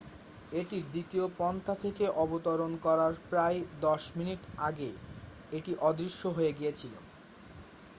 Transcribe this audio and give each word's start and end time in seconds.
এটির 0.51 0.83
দ্বিতীয় 0.87 1.25
পন্থা 1.37 1.73
থেকে 1.83 2.03
অবতরণ 2.23 2.71
করার 2.85 3.13
প্রায় 3.29 3.57
দশ 3.81 4.03
মিনিট 4.17 4.39
আগে 4.61 4.89
এটি 5.51 5.71
অদৃশ্য 5.81 6.21
হয়ে 6.29 6.51
গিয়েছিল 6.53 6.93